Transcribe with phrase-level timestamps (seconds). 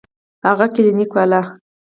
[0.47, 1.41] هغه کلينيک والا.